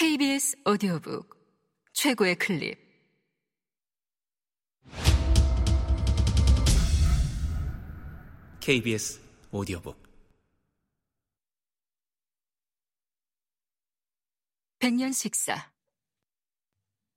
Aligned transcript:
KBS 0.00 0.56
오디오북 0.64 1.28
최고의 1.92 2.34
클립. 2.36 2.78
KBS 8.60 9.20
오디오북. 9.52 10.02
백년 14.78 15.12
식사. 15.12 15.70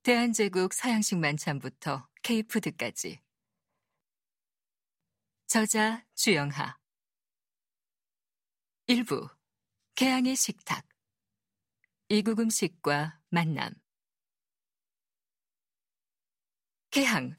대한제국 0.02 0.74
서양식 0.74 1.16
만찬부터 1.16 2.06
케이푸드까지. 2.22 3.18
저자 5.46 6.04
주영하. 6.14 6.78
일부. 8.88 9.26
개항의 9.94 10.36
식탁 10.36 10.93
이국 12.10 12.38
음식과 12.38 13.18
만남 13.30 13.72
개항 16.90 17.34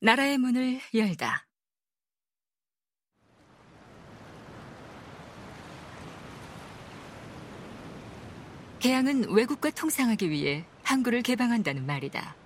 나라의 0.00 0.36
문을 0.36 0.80
열다 0.92 1.48
개항은 8.80 9.30
외국과 9.30 9.70
통상하기 9.70 10.28
위해 10.30 10.64
항구를 10.84 11.22
개방한다는 11.22 11.86
말이다. 11.86 12.36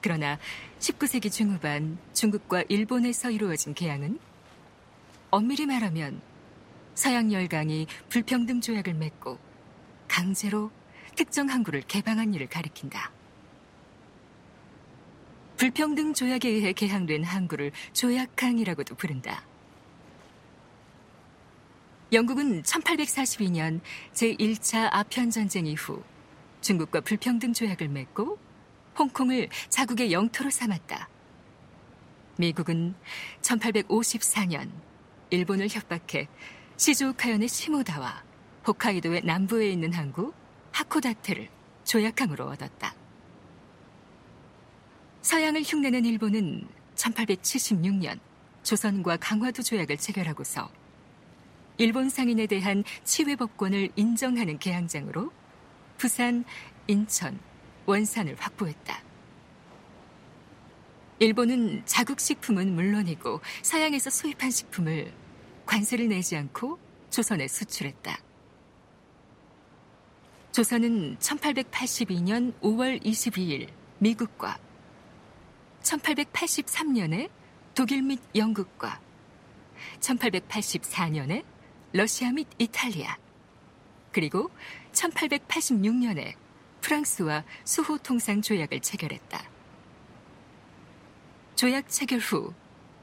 그러나 0.00 0.38
19세기 0.78 1.30
중후반 1.30 1.98
중국과 2.14 2.64
일본에서 2.68 3.30
이루어진 3.30 3.74
개항은 3.74 4.18
엄밀히 5.30 5.66
말하면 5.66 6.22
서양 6.94 7.30
열강이 7.32 7.86
불평등 8.08 8.60
조약을 8.62 8.94
맺고 8.94 9.47
강제로 10.18 10.72
특정 11.14 11.48
항구를 11.48 11.82
개방한 11.82 12.34
일을 12.34 12.48
가리킨다. 12.48 13.12
불평등 15.56 16.12
조약에 16.12 16.48
의해 16.48 16.72
개항된 16.72 17.22
항구를 17.22 17.70
조약항이라고도 17.92 18.96
부른다. 18.96 19.46
영국은 22.12 22.64
1842년 22.64 23.80
제1차 24.12 24.88
아편 24.90 25.30
전쟁 25.30 25.66
이후 25.66 26.02
중국과 26.62 27.02
불평등 27.02 27.52
조약을 27.52 27.86
맺고 27.86 28.40
홍콩을 28.98 29.48
자국의 29.68 30.10
영토로 30.10 30.50
삼았다. 30.50 31.08
미국은 32.38 32.96
1854년 33.42 34.68
일본을 35.30 35.68
협박해 35.68 36.26
시즈오카현의 36.76 37.46
시모다와 37.46 38.27
홋카이도의 38.68 39.22
남부에 39.24 39.70
있는 39.70 39.92
항구 39.94 40.32
하코다테를 40.72 41.48
조약함으로 41.84 42.44
얻었다. 42.44 42.94
서양을 45.22 45.62
흉내낸 45.62 46.04
일본은 46.04 46.68
1876년 46.94 48.20
조선과 48.62 49.16
강화도 49.16 49.62
조약을 49.62 49.96
체결하고서 49.96 50.70
일본 51.78 52.10
상인에 52.10 52.46
대한 52.46 52.84
치외법권을 53.04 53.90
인정하는 53.96 54.58
개항장으로 54.58 55.32
부산, 55.96 56.44
인천, 56.86 57.38
원산을 57.86 58.36
확보했다. 58.38 59.02
일본은 61.20 61.82
자국 61.86 62.20
식품은 62.20 62.74
물론이고 62.74 63.40
서양에서 63.62 64.10
수입한 64.10 64.50
식품을 64.50 65.12
관세를 65.66 66.08
내지 66.08 66.36
않고 66.36 66.78
조선에 67.10 67.48
수출했다. 67.48 68.27
조선은 70.58 71.18
1882년 71.18 72.52
5월 72.62 73.00
22일 73.04 73.68
미국과 74.00 74.58
1883년에 75.84 77.30
독일 77.76 78.02
및 78.02 78.18
영국과 78.34 79.00
1884년에 80.00 81.44
러시아 81.92 82.32
및 82.32 82.48
이탈리아, 82.58 83.16
그리고 84.10 84.50
1886년에 84.90 86.34
프랑스와 86.80 87.44
수호 87.62 87.96
통상 87.98 88.42
조약을 88.42 88.80
체결했다. 88.80 89.40
조약 91.54 91.88
체결 91.88 92.18
후 92.18 92.52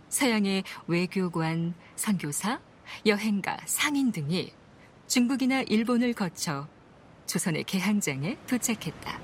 서양의 0.09 0.66
외교관, 0.87 1.73
선교사, 1.95 2.59
여행가, 3.05 3.59
상인 3.63 4.11
등이 4.11 4.51
중국이나 5.07 5.61
일본을 5.61 6.11
거쳐 6.16 6.67
조선의 7.25 7.63
개항장에 7.63 8.37
도착했다. 8.47 9.21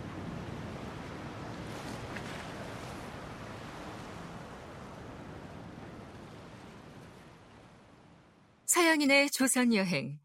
서양인의 8.66 9.30
조선 9.32 9.74
여행. 9.74 10.20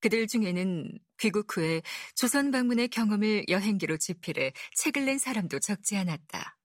그들 0.00 0.26
중에는 0.26 0.98
귀국 1.18 1.56
후에 1.56 1.80
조선 2.16 2.50
방문의 2.50 2.88
경험을 2.88 3.44
여행기로 3.48 3.96
집필해 3.96 4.52
책을 4.76 5.04
낸 5.04 5.18
사람도 5.18 5.60
적지 5.60 5.96
않았다. 5.96 6.58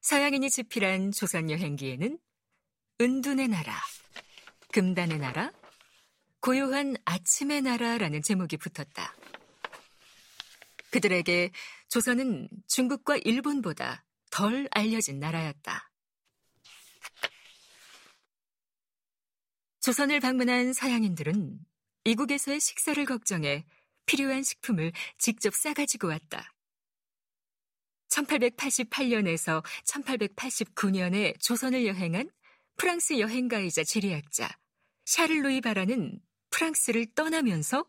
서양인이 0.00 0.48
집필한 0.48 1.12
조선 1.12 1.50
여행기에는 1.50 2.18
은둔의 3.00 3.48
나라, 3.48 3.74
금단의 4.72 5.18
나라, 5.18 5.52
고요한 6.40 6.96
아침의 7.04 7.62
나라라는 7.62 8.22
제목이 8.22 8.56
붙었다. 8.56 9.16
그들에게 10.90 11.50
조선은 11.88 12.48
중국과 12.66 13.18
일본보다 13.18 14.04
덜 14.30 14.68
알려진 14.70 15.18
나라였다. 15.18 15.90
조선을 19.80 20.20
방문한 20.20 20.72
서양인들은 20.72 21.58
이국에서의 22.04 22.60
식사를 22.60 23.04
걱정해 23.06 23.66
필요한 24.06 24.42
식품을 24.42 24.92
직접 25.18 25.54
싸가지고 25.54 26.08
왔다. 26.08 26.52
1888년에서 28.08 29.64
1889년에 29.84 31.40
조선을 31.40 31.86
여행한 31.86 32.30
프랑스 32.76 33.18
여행가이자 33.18 33.84
지리학자 33.84 34.59
샤를루이 35.10 35.60
바라는 35.60 36.20
프랑스를 36.50 37.04
떠나면서 37.16 37.84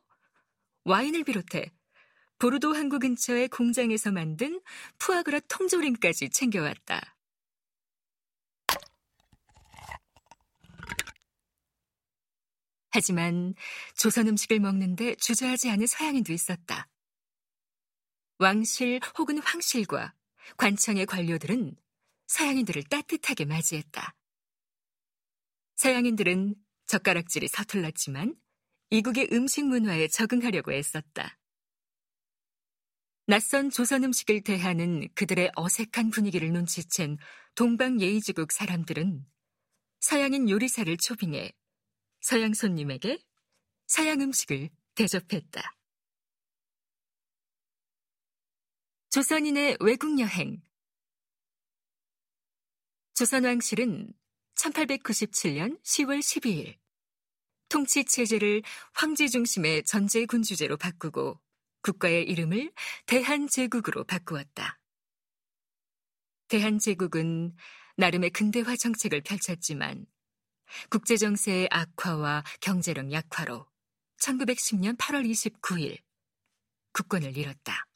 와인을 0.86 1.24
비롯해 1.24 1.72
보르도 2.40 2.74
항구 2.74 2.98
근처의 2.98 3.48
공장에서 3.50 4.12
만든 4.12 4.60
푸아그라 4.98 5.42
통조림까지 5.42 6.32
챙겨왔다. 6.32 7.16
하지만 12.90 13.54
조선 13.96 14.28
음식을 14.28 14.60
먹는데 14.60 15.14
주저하지 15.14 15.70
않은 15.70 15.86
서양인도 15.86 16.34
있었다. 16.34 16.90
왕실 18.40 19.00
혹은 19.20 19.38
황실과 19.38 20.16
관청의 20.58 21.06
관료들은 21.06 21.76
서양인들을 22.26 22.82
따뜻하게 22.86 23.46
맞이했다. 23.46 24.16
서양인들은 25.76 26.56
젓가락질이 26.92 27.48
서툴렀지만 27.48 28.36
이국의 28.90 29.30
음식 29.32 29.66
문화에 29.66 30.10
적응하려고 30.10 30.74
애썼다. 30.74 31.40
낯선 33.28 33.70
조선 33.70 34.04
음식을 34.04 34.42
대하는 34.42 35.08
그들의 35.16 35.52
어색한 35.56 36.10
분위기를 36.12 36.50
눈치챈 36.50 37.18
동방 37.56 38.02
예의지국 38.02 38.52
사람들은 38.52 39.26
서양인 40.02 40.50
요리사를 40.50 40.98
초빙해 40.98 41.54
서양 42.20 42.54
손님에게 42.54 43.20
서양 43.88 44.20
음식을 44.20 44.70
대접했다. 44.96 45.78
조선인의 49.12 49.78
외국 49.80 50.20
여행 50.20 50.62
조선 53.14 53.46
왕실은 53.46 54.12
1897년 54.56 55.82
10월 55.84 56.20
12일 56.20 56.81
통치 57.72 58.04
체제를 58.04 58.64
황제 58.94 59.30
중심의 59.30 59.86
전제 59.86 60.26
군주제로 60.26 60.76
바꾸고 60.76 61.40
국가의 61.82 62.28
이름을 62.28 62.74
대한제국으로 63.06 64.04
바꾸었다. 64.04 64.78
대한제국은 66.50 67.56
나름의 67.96 68.32
근대화 68.32 68.76
정책을 68.76 69.22
펼쳤지만 69.22 70.06
국제정세의 70.90 71.70
악화와 71.72 72.44
경제력 72.60 73.10
약화로 73.10 73.66
1910년 74.18 74.98
8월 74.98 75.26
29일 75.26 75.98
국권을 76.92 77.38
잃었다. 77.38 77.88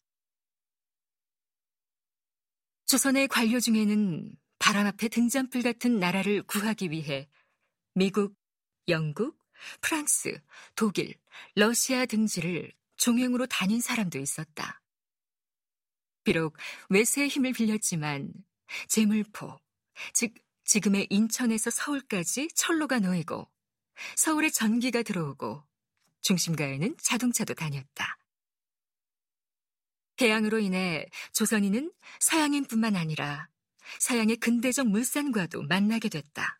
조선의 2.86 3.27
관료 3.27 3.60
중에는 3.60 4.38
바람 4.57 4.88
앞에 4.88 5.10
등잔불 5.10 5.63
같은 5.63 6.00
나라를 6.00 6.44
구하기 6.44 6.92
위해 6.92 7.27
미국, 7.94 8.38
영국, 8.88 9.38
프랑스, 9.81 10.40
독일, 10.75 11.16
러시아 11.56 12.06
등지를 12.06 12.72
종행으로 12.98 13.46
다닌 13.48 13.81
사람도 13.81 14.19
있었다. 14.19 14.81
비록 16.24 16.57
외세의 16.90 17.28
힘을 17.30 17.54
빌렸지만 17.54 18.31
제물포, 18.88 19.60
즉 20.13 20.34
지금의 20.63 21.07
인천에서 21.10 21.69
서울까지 21.69 22.50
철로가 22.56 23.00
놓이고 23.00 23.48
서울에 24.16 24.50
전기가 24.50 25.04
들어오고 25.04 25.63
중심가에는 26.22 26.98
자동차도 27.01 27.54
다녔다. 27.54 28.18
개양으로 30.18 30.60
인해 30.60 31.06
조선인은 31.34 31.94
서양인뿐만 32.19 32.96
아니라 32.96 33.50
서양의 34.00 34.38
근대적 34.38 34.88
물산과도 34.88 35.63
만나게 35.63 36.10
됐다. 36.10 36.60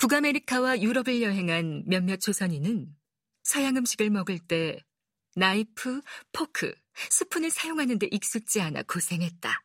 북아메리카와 0.00 0.80
유럽을 0.80 1.20
여행한 1.20 1.84
몇몇 1.86 2.20
조선인은 2.20 2.96
서양 3.42 3.76
음식을 3.76 4.08
먹을 4.08 4.38
때 4.38 4.82
나이프, 5.36 6.00
포크, 6.32 6.74
스푼을 7.10 7.50
사용하는데 7.50 8.08
익숙지 8.10 8.62
않아 8.62 8.82
고생했다. 8.84 9.62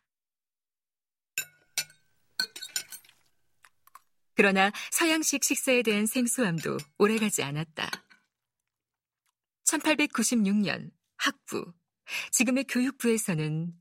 그러나 4.36 4.74
서양식 4.92 5.46
식사에 5.46 5.82
대한 5.84 6.06
생소함도 6.06 6.78
오래가지 6.98 7.42
않았다. 7.42 7.90
1896년 9.64 10.92
학부, 11.16 11.74
지금의 12.32 12.66
교육부에서는 12.66 13.74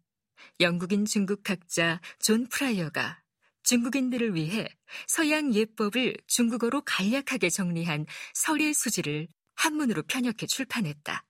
영국인 0.60 1.04
중국 1.04 1.50
학자 1.50 2.00
존 2.20 2.46
프라이어가 2.46 3.23
중국인들을 3.64 4.34
위해 4.34 4.68
서양 5.06 5.52
예법을 5.54 6.16
중국어로 6.26 6.82
간략하게 6.82 7.50
정리한 7.50 8.06
서례수지를 8.34 9.28
한문으로 9.54 10.02
편역해 10.04 10.46
출판했다. 10.46 11.24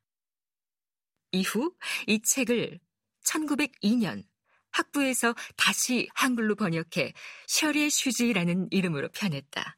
이후 1.32 1.74
이 2.06 2.20
책을 2.22 2.78
1902년 3.24 4.24
학부에서 4.70 5.34
다시 5.56 6.08
한글로 6.14 6.56
번역해 6.56 7.14
셔례슈지라는 7.46 8.68
이름으로 8.70 9.08
펴냈다. 9.10 9.76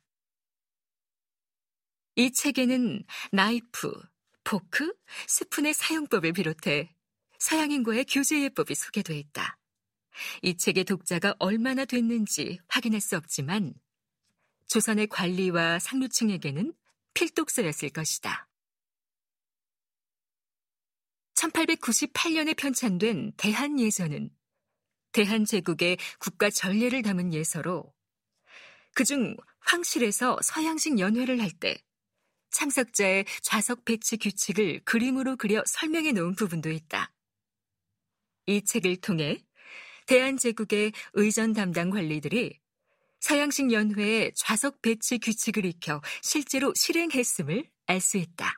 이 2.16 2.32
책에는 2.32 3.04
나이프, 3.30 3.92
포크, 4.42 4.94
스푼의 5.26 5.74
사용법을 5.74 6.32
비롯해 6.32 6.94
서양인과의 7.38 8.06
교제 8.06 8.42
예법이 8.42 8.74
소개되어 8.74 9.16
있다. 9.16 9.58
이 10.42 10.56
책의 10.56 10.84
독자가 10.84 11.34
얼마나 11.38 11.84
됐는지 11.84 12.58
확인할 12.68 13.00
수 13.00 13.16
없지만 13.16 13.74
조선의 14.68 15.06
관리와 15.08 15.78
상류층에게는 15.78 16.74
필독서였을 17.14 17.90
것이다. 17.90 18.48
1898년에 21.34 22.56
편찬된 22.56 23.32
대한예서는 23.36 24.30
대한제국의 25.12 25.98
국가 26.18 26.50
전례를 26.50 27.02
담은 27.02 27.32
예서로 27.32 27.94
그중 28.94 29.36
황실에서 29.60 30.38
서양식 30.42 30.98
연회를 30.98 31.40
할 31.40 31.50
때 31.50 31.76
참석자의 32.56 33.26
좌석 33.42 33.84
배치 33.84 34.16
규칙을 34.16 34.80
그림으로 34.84 35.36
그려 35.36 35.62
설명해 35.66 36.12
놓은 36.12 36.36
부분도 36.36 36.70
있다. 36.70 37.12
이 38.46 38.64
책을 38.64 38.96
통해 39.02 39.44
대한제국의 40.06 40.92
의전 41.14 41.52
담당 41.52 41.90
관리들이 41.90 42.58
서양식 43.20 43.72
연회의 43.72 44.32
좌석 44.36 44.82
배치 44.82 45.18
규칙을 45.18 45.64
익혀 45.66 46.00
실제로 46.22 46.72
실행했음을 46.76 47.64
알 47.86 48.00
수 48.00 48.18
있다. 48.18 48.54